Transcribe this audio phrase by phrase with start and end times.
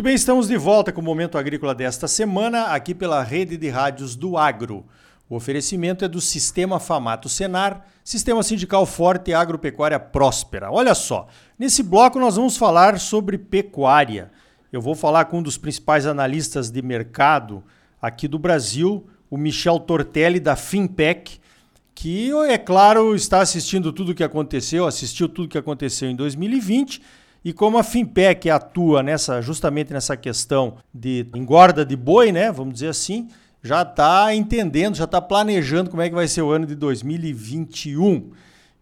[0.00, 3.68] Muito bem, estamos de volta com o Momento Agrícola desta semana, aqui pela rede de
[3.68, 4.86] rádios do Agro.
[5.28, 10.72] O oferecimento é do Sistema Famato Senar, Sistema Sindical Forte e Agropecuária Próspera.
[10.72, 11.28] Olha só,
[11.58, 14.30] nesse bloco nós vamos falar sobre pecuária.
[14.72, 17.62] Eu vou falar com um dos principais analistas de mercado
[18.00, 21.38] aqui do Brasil, o Michel Tortelli, da Finpec,
[21.94, 26.16] que, é claro, está assistindo tudo o que aconteceu, assistiu tudo o que aconteceu em
[26.16, 27.02] 2020
[27.44, 32.52] e como a Finpec atua nessa, justamente nessa questão de engorda de boi, né?
[32.52, 33.28] Vamos dizer assim,
[33.62, 38.30] já está entendendo, já está planejando como é que vai ser o ano de 2021.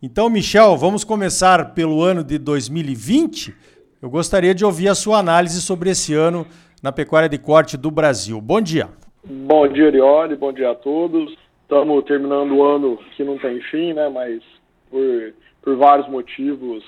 [0.02, 3.54] Então, Michel, vamos começar pelo ano de 2020.
[4.02, 6.46] Eu gostaria de ouvir a sua análise sobre esse ano
[6.82, 8.40] na pecuária de corte do Brasil.
[8.40, 8.88] Bom dia.
[9.24, 10.34] Bom dia, Arioli.
[10.36, 11.36] Bom dia a todos.
[11.62, 14.08] Estamos terminando o ano que não tem fim, né?
[14.08, 14.42] Mas
[14.90, 16.82] por, por vários motivos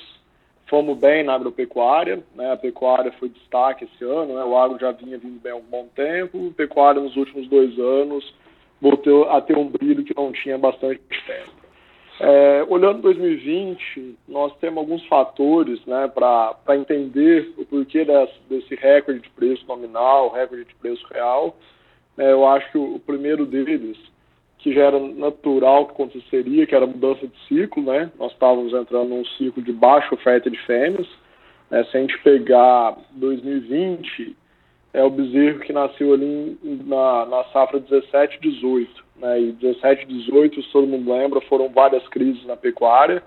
[0.71, 2.53] fomos bem na agropecuária, né?
[2.53, 4.45] A pecuária foi destaque esse ano, né?
[4.45, 7.77] O agro já vinha vindo bem há um bom tempo, a pecuária nos últimos dois
[7.79, 8.33] anos
[8.81, 11.61] voltou a ter um brilho que não tinha bastante tempo.
[12.23, 19.21] É, olhando 2020, nós temos alguns fatores né, para entender o porquê desse, desse recorde
[19.21, 21.57] de preço nominal, recorde de preço real.
[22.19, 23.97] É, eu acho que o, primeiro deles
[24.62, 28.11] que já era natural que aconteceria, que era a mudança de ciclo, né?
[28.19, 31.08] Nós estávamos entrando num ciclo de baixa oferta de fêmeas.
[31.70, 31.83] Né?
[31.84, 34.36] Se a gente pegar 2020,
[34.92, 39.05] é o bezerro que nasceu ali na, na safra 17 18.
[39.16, 39.41] Né?
[39.41, 43.22] E 17 18, se todo mundo lembra, foram várias crises na pecuária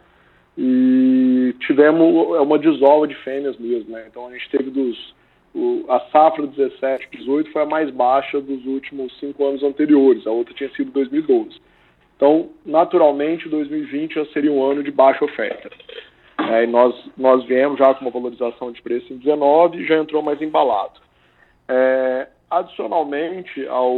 [0.55, 3.91] e tivemos uma desova de fêmeas mesmo.
[3.91, 4.05] Né?
[4.07, 5.15] Então a gente teve dos
[5.53, 10.31] o, a safra 17, 18 foi a mais baixa dos últimos cinco anos anteriores, a
[10.31, 11.61] outra tinha sido 2012.
[12.15, 15.69] Então, naturalmente, 2020 já seria um ano de baixa oferta.
[16.49, 20.21] É, nós, nós viemos já com uma valorização de preço em 19 e já entrou
[20.21, 20.99] mais embalado.
[21.67, 23.95] É, adicionalmente ao,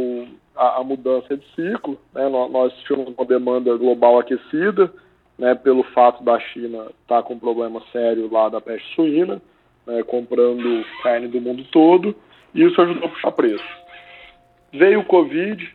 [0.54, 4.92] a, a, mudança de ciclo, né, nós, nós tivemos uma demanda global aquecida,
[5.38, 9.40] né, pelo fato da China estar tá com um problema sério lá da peste suína,
[9.86, 12.14] né, comprando carne do mundo todo,
[12.54, 13.64] e isso ajudou a puxar preço.
[14.72, 15.74] Veio o Covid,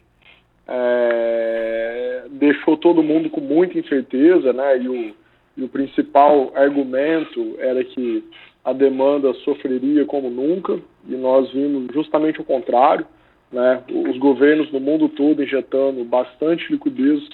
[0.67, 5.15] é, deixou todo mundo com muita incerteza, né, e o,
[5.57, 8.23] e o principal argumento era que
[8.63, 13.05] a demanda sofreria como nunca, e nós vimos justamente o contrário,
[13.51, 17.27] né, os governos no mundo todo injetando bastante liquidez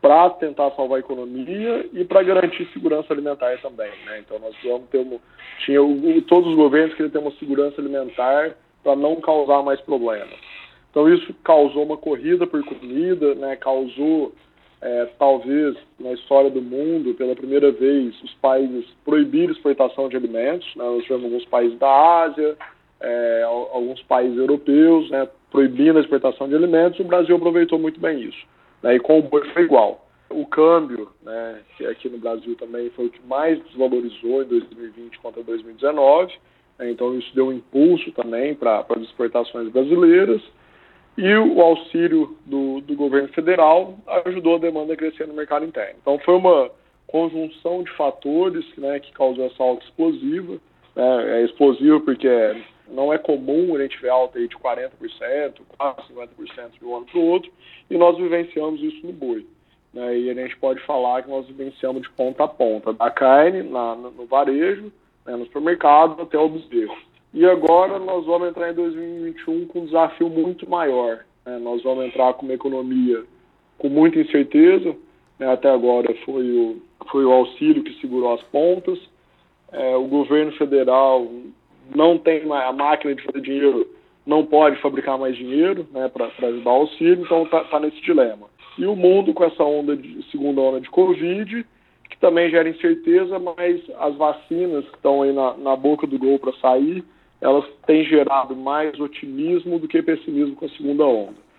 [0.00, 3.90] para tentar salvar a economia e para garantir segurança alimentar também.
[4.06, 4.20] Né?
[4.20, 5.18] Então nós vamos ter uma,
[5.64, 5.80] tinha
[6.26, 10.38] todos os governos queriam ter uma segurança alimentar para não causar mais problemas.
[10.90, 13.56] Então isso causou uma corrida por comida, né?
[13.56, 14.32] causou
[14.80, 20.66] é, talvez na história do mundo pela primeira vez os países proibir exportação de alimentos.
[20.76, 20.84] Né?
[20.84, 22.56] Nós tivemos alguns países da Ásia,
[23.00, 25.28] é, alguns países europeus, né?
[25.50, 26.98] proibindo a exportação de alimentos.
[27.00, 28.46] O Brasil aproveitou muito bem isso.
[28.82, 30.06] Né, e com o boi foi igual.
[30.30, 35.18] O câmbio, né, que aqui no Brasil também foi o que mais desvalorizou em 2020
[35.18, 36.32] contra 2019,
[36.78, 40.40] né, então isso deu um impulso também para as exportações brasileiras.
[41.18, 45.96] E o auxílio do, do governo federal ajudou a demanda a crescer no mercado interno.
[46.00, 46.70] Então foi uma
[47.06, 50.58] conjunção de fatores né, que causou essa alta explosiva.
[50.94, 52.28] Né, é explosivo porque
[52.90, 54.90] não é comum a gente ver alta aí de 40%,
[55.76, 57.50] quase 50% de um ano para o outro,
[57.90, 59.46] e nós vivenciamos isso no boi.
[59.92, 60.18] Né?
[60.18, 63.94] E a gente pode falar que nós vivenciamos de ponta a ponta, da carne na,
[63.94, 64.92] no varejo,
[65.26, 66.96] né, no supermercado, até o bezerro.
[67.32, 71.24] E agora nós vamos entrar em 2021 com um desafio muito maior.
[71.44, 71.58] Né?
[71.58, 73.24] Nós vamos entrar com uma economia
[73.78, 74.94] com muita incerteza,
[75.38, 75.50] né?
[75.50, 78.98] até agora foi o, foi o auxílio que segurou as pontas,
[79.72, 81.26] é, o governo federal
[81.94, 83.86] não tem a máquina de fazer dinheiro,
[84.26, 88.46] não pode fabricar mais dinheiro né, para ajudar o auxílio, então está tá nesse dilema.
[88.78, 91.66] E o mundo com essa onda de segunda onda de Covid,
[92.08, 96.38] que também gera incerteza, mas as vacinas que estão aí na, na boca do gol
[96.38, 97.04] para sair,
[97.40, 101.50] elas têm gerado mais otimismo do que pessimismo com a segunda onda.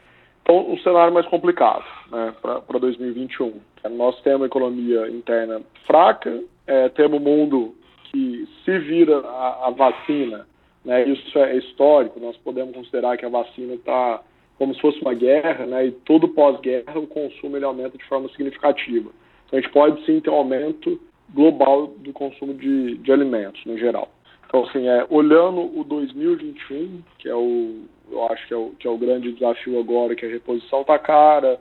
[0.43, 3.53] Então, um cenário mais complicado né, para 2021.
[3.91, 7.75] Nós temos uma economia interna fraca, é, temos um mundo
[8.11, 10.47] que se vira a, a vacina,
[10.83, 14.21] né, isso é histórico, nós podemos considerar que a vacina está
[14.57, 18.29] como se fosse uma guerra, né, e todo pós-guerra o consumo ele aumenta de forma
[18.29, 19.09] significativa.
[19.47, 20.99] Então a gente pode sim ter um aumento
[21.33, 24.09] global do consumo de, de alimentos no geral.
[24.45, 28.85] Então, assim, é, olhando o 2021, que é o, eu acho que é o, que
[28.85, 31.57] é o grande desafio agora, que a reposição está cara,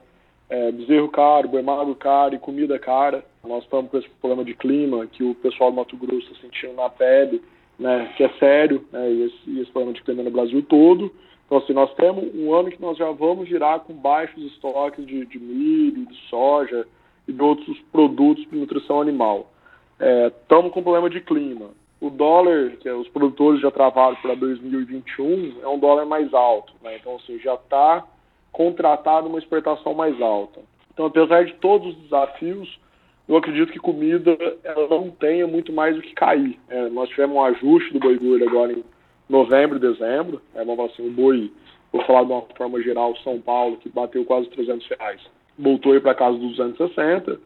[0.50, 1.64] é, bezerro caro, boi
[1.98, 3.24] caro e comida cara.
[3.42, 6.74] Nós estamos com esse problema de clima que o pessoal do Mato Grosso está sentindo
[6.74, 7.40] na pele
[7.80, 11.10] né, que é sério, né, e, esse, e esse problema de clima no Brasil todo.
[11.46, 15.24] Então, assim, nós temos um ano que nós já vamos girar com baixos estoques de,
[15.24, 16.86] de milho, de soja
[17.26, 19.50] e de outros produtos de nutrição animal.
[19.98, 21.70] Estamos é, com problema de clima.
[22.00, 26.72] O dólar, que os produtores já travaram para 2021, é um dólar mais alto.
[26.82, 26.96] Né?
[27.00, 28.06] Então, assim, já está
[28.52, 30.60] contratado uma exportação mais alta.
[30.92, 32.78] Então, apesar de todos os desafios,
[33.28, 36.58] eu acredito que comida ela não tenha muito mais o que cair.
[36.68, 38.84] É, nós tivemos um ajuste do boi gordo agora em
[39.28, 40.42] novembro dezembro.
[40.54, 41.52] É, vamos falar assim, o boi,
[41.92, 45.20] vou falar de uma forma geral, São Paulo, que bateu quase 300 reais,
[45.58, 47.40] voltou aí para casa dos 260.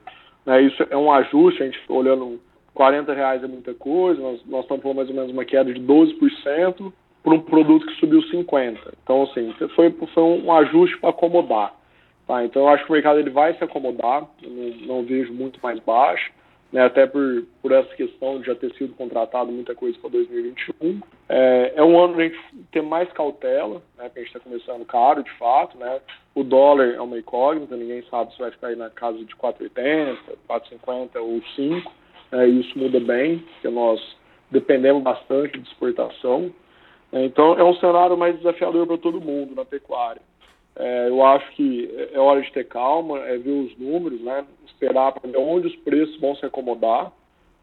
[0.46, 2.40] Né, isso é um ajuste, a gente olhando
[2.72, 5.80] 40 reais é muita coisa, nós, nós estamos falando mais ou menos uma queda de
[5.80, 6.92] 12%
[7.24, 8.78] por um produto que subiu 50%.
[9.02, 11.74] Então, assim, foi, foi um ajuste para acomodar.
[12.26, 15.60] Tá, então eu acho que o mercado ele vai se acomodar, não, não, vejo muito
[15.62, 16.32] mais baixo,
[16.72, 21.02] né, até por, por essa questão de já ter sido contratado muita coisa para 2021.
[21.28, 22.38] É, é um ano a gente
[22.72, 25.76] ter mais cautela, né, porque a gente está começando caro de fato.
[25.76, 26.00] Né,
[26.34, 30.16] o dólar é uma incógnita, ninguém sabe se vai ficar aí na casa de 4,80,
[30.48, 31.92] 4,50 ou 5.
[32.32, 34.00] É, isso muda bem, porque nós
[34.50, 36.50] dependemos bastante de exportação.
[37.12, 40.22] É, então é um cenário mais desafiador para todo mundo na pecuária.
[40.76, 44.44] É, eu acho que é hora de ter calma, é ver os números, né?
[44.66, 47.12] esperar para ver onde os preços vão se acomodar.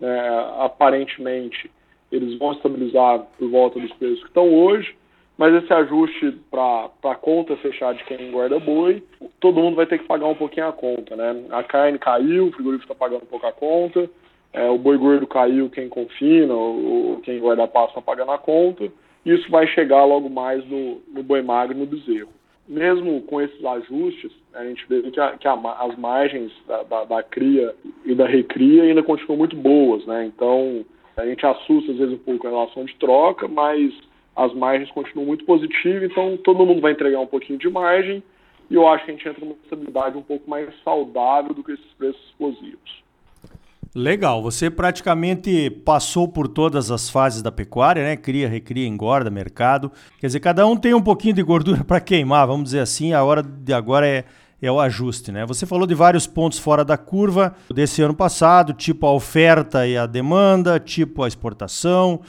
[0.01, 0.29] É,
[0.59, 1.69] aparentemente,
[2.11, 4.95] eles vão estabilizar por volta dos preços que estão hoje,
[5.37, 9.03] mas esse ajuste para a conta fechar de quem guarda boi,
[9.39, 11.15] todo mundo vai ter que pagar um pouquinho a conta.
[11.15, 11.45] Né?
[11.51, 14.09] A carne caiu, o frigorífico está pagando um pouco a conta,
[14.53, 18.91] é, o boi gordo caiu, quem confina, ou, quem guarda pasto está pagando a conta,
[19.25, 22.29] isso vai chegar logo mais no, no boi magro e no bezerro
[22.71, 27.03] mesmo com esses ajustes, a gente vê que, a, que a, as margens da, da,
[27.03, 27.75] da, cria
[28.05, 30.25] e da recria ainda continuam muito boas, né?
[30.25, 30.85] Então,
[31.17, 33.93] a gente assusta às vezes um pouco a relação de troca, mas
[34.35, 38.23] as margens continuam muito positivas, então todo mundo vai entregar um pouquinho de margem
[38.69, 41.73] e eu acho que a gente entra numa estabilidade um pouco mais saudável do que
[41.73, 43.00] esses preços explosivos.
[43.93, 48.15] Legal, você praticamente passou por todas as fases da pecuária, né?
[48.15, 49.91] Cria, recria, engorda, mercado.
[50.17, 53.11] Quer dizer, cada um tem um pouquinho de gordura para queimar, vamos dizer assim.
[53.11, 54.23] A hora de agora é,
[54.61, 55.45] é o ajuste, né?
[55.45, 59.97] Você falou de vários pontos fora da curva desse ano passado, tipo a oferta e
[59.97, 62.21] a demanda, tipo a exportação,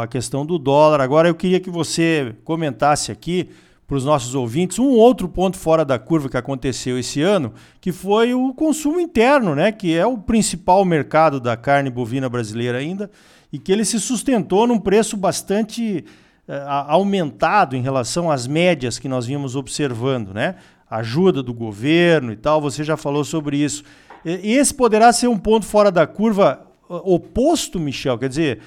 [0.00, 1.00] a questão do dólar.
[1.00, 3.48] Agora eu queria que você comentasse aqui
[3.86, 7.92] para os nossos ouvintes um outro ponto fora da curva que aconteceu esse ano, que
[7.92, 13.10] foi o consumo interno, né, que é o principal mercado da carne bovina brasileira ainda,
[13.52, 16.04] e que ele se sustentou num preço bastante
[16.48, 16.52] uh,
[16.88, 20.56] aumentado em relação às médias que nós vimos observando, né?
[20.90, 23.84] Ajuda do governo e tal, você já falou sobre isso.
[24.24, 28.60] Esse poderá ser um ponto fora da curva oposto, Michel, quer dizer,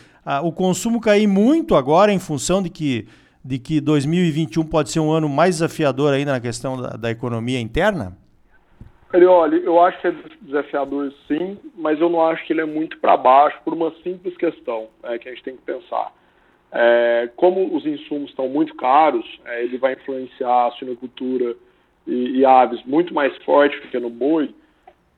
[0.43, 3.07] o consumo cair muito agora em função de que
[3.49, 7.59] de que 2021 pode ser um ano mais desafiador ainda na questão da, da economia
[7.59, 8.15] interna?
[9.11, 12.99] olha, eu acho que é desafiador sim, mas eu não acho que ele é muito
[12.99, 16.13] para baixo por uma simples questão é, que a gente tem que pensar.
[16.71, 21.55] É, como os insumos estão muito caros, é, ele vai influenciar a suinocultura
[22.05, 24.53] e, e, aves muito mais forte do que no boi.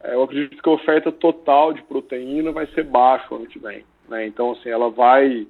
[0.01, 3.83] É, eu acredito que a oferta total de proteína vai ser baixa ano que vem.
[4.07, 4.25] Né?
[4.25, 5.45] Então, assim, ela vai,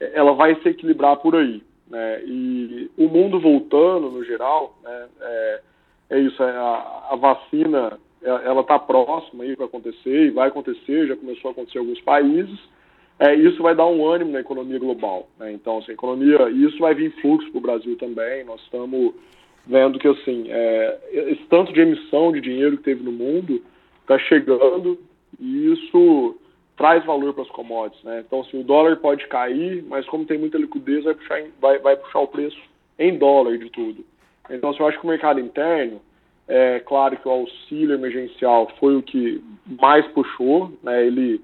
[0.00, 1.62] ela vai se equilibrar por aí.
[1.92, 2.22] Né?
[2.24, 5.60] E o mundo voltando, no geral, né, é,
[6.08, 11.16] é isso, é a, a vacina ela está próxima para acontecer e vai acontecer, já
[11.16, 12.58] começou a acontecer em alguns países.
[13.18, 15.28] É, isso vai dar um ânimo na economia global.
[15.38, 15.52] Né?
[15.52, 18.44] Então, assim, economia, isso vai vir fluxo para o Brasil também.
[18.44, 19.12] Nós estamos
[19.66, 23.62] vendo que assim, é, esse tanto de emissão de dinheiro que teve no mundo
[24.00, 24.98] está chegando
[25.38, 26.36] e isso
[26.76, 28.24] traz valor para as commodities, né?
[28.26, 31.96] Então, assim, o dólar pode cair, mas como tem muita liquidez, vai puxar, vai, vai
[31.96, 32.60] puxar o preço
[32.98, 34.04] em dólar de tudo.
[34.50, 36.00] Então, assim, eu acho que o mercado interno,
[36.48, 39.42] é claro que o auxílio emergencial foi o que
[39.80, 41.06] mais puxou, né?
[41.06, 41.40] Ele,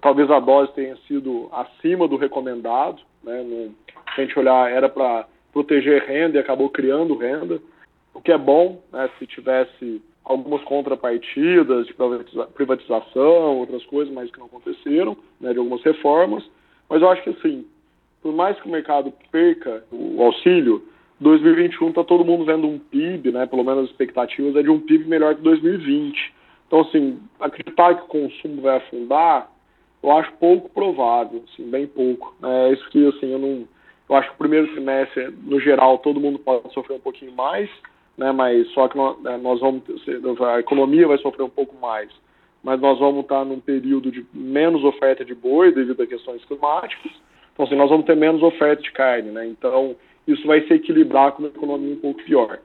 [0.00, 3.42] talvez a dose tenha sido acima do recomendado, né?
[3.42, 3.74] No,
[4.14, 7.60] se a gente olhar, era para proteger renda e acabou criando renda,
[8.14, 9.08] o que é bom, né?
[9.18, 11.94] Se tivesse algumas contrapartidas de
[12.54, 16.48] privatização, outras coisas, mas que não aconteceram, né, de algumas reformas.
[16.88, 17.64] Mas eu acho que, assim,
[18.22, 20.86] por mais que o mercado perca o auxílio,
[21.18, 24.78] 2021 está todo mundo vendo um PIB, né, pelo menos as expectativas é de um
[24.78, 26.34] PIB melhor que 2020.
[26.66, 29.50] Então, assim, acreditar que o consumo vai afundar,
[30.02, 32.36] eu acho pouco provável, assim, bem pouco.
[32.42, 33.66] É isso que, assim, eu não...
[34.08, 37.68] Eu acho que o primeiro trimestre, no geral, todo mundo pode sofrer um pouquinho mais,
[38.18, 38.32] né?
[38.32, 39.82] Mas só que nós, né, nós vamos
[40.42, 42.10] a economia vai sofrer um pouco mais,
[42.62, 47.12] mas nós vamos estar num período de menos oferta de boi devido a questões climáticas.
[47.52, 49.46] Então, assim, nós vamos ter menos oferta de carne, né?
[49.46, 49.96] Então,
[50.26, 52.58] isso vai se equilibrar com uma economia um pouco pior.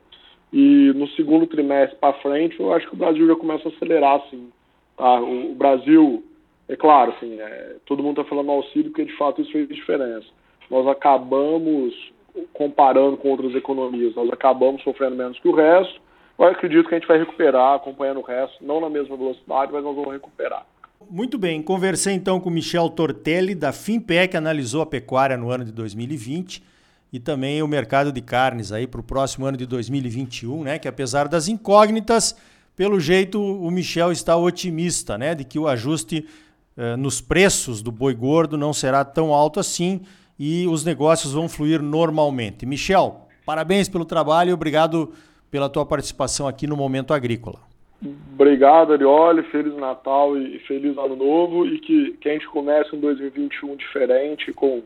[0.51, 4.17] E no segundo trimestre para frente, eu acho que o Brasil já começa a acelerar,
[4.17, 4.51] assim.
[4.95, 5.19] Tá?
[5.19, 6.23] O, Brasil,
[6.67, 10.27] é claro, assim, é, todo mundo está falando auxílio, porque de fato isso fez diferença.
[10.69, 12.12] Nós acabamos,
[12.53, 16.01] comparando com outras economias, nós acabamos sofrendo menos que o resto.
[16.37, 19.83] Eu acredito que a gente vai recuperar, acompanhando o resto, não na mesma velocidade, mas
[19.83, 20.65] nós vamos recuperar.
[21.09, 25.65] Muito bem, conversei então com Michel Tortelli, da Finpe, que analisou a pecuária no ano
[25.65, 26.63] de 2020
[27.11, 30.79] e também o mercado de carnes aí para o próximo ano de 2021, né?
[30.79, 32.35] Que apesar das incógnitas,
[32.75, 35.35] pelo jeito o Michel está otimista, né?
[35.35, 36.25] De que o ajuste
[36.75, 40.01] eh, nos preços do boi gordo não será tão alto assim
[40.37, 42.65] e os negócios vão fluir normalmente.
[42.65, 45.13] Michel, parabéns pelo trabalho e obrigado
[45.51, 47.59] pela tua participação aqui no Momento Agrícola.
[48.33, 49.43] Obrigado, Arioli.
[49.43, 51.65] Feliz Natal e feliz Ano Novo.
[51.65, 54.81] E que, que a gente comece um 2021 diferente, com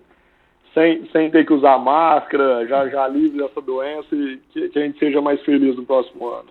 [0.73, 4.83] sem, sem ter que usar máscara, já, já livre dessa doença e que, que a
[4.83, 6.49] gente seja mais feliz no próximo ano.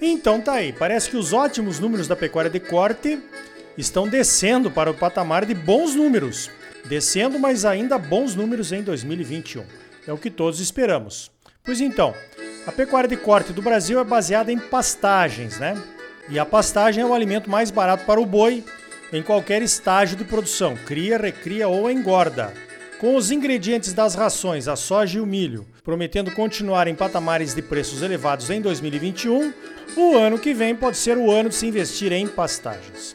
[0.00, 0.72] Então tá aí.
[0.72, 3.18] Parece que os ótimos números da pecuária de corte
[3.76, 6.50] estão descendo para o patamar de bons números.
[6.84, 9.64] Descendo, mas ainda bons números em 2021.
[10.06, 11.30] É o que todos esperamos.
[11.64, 12.14] Pois então,
[12.66, 15.80] a pecuária de corte do Brasil é baseada em pastagens, né?
[16.28, 18.64] E a pastagem é o alimento mais barato para o boi
[19.12, 22.52] em qualquer estágio de produção, cria, recria ou engorda.
[22.98, 27.60] Com os ingredientes das rações, a soja e o milho, prometendo continuar em patamares de
[27.60, 29.52] preços elevados em 2021,
[29.96, 33.14] o ano que vem pode ser o ano de se investir em pastagens.